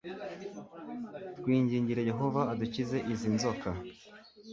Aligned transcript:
twingingire 1.39 2.01
yehova 2.09 2.41
adukize 2.51 2.97
izi 3.13 3.29
nzoka 3.35 3.69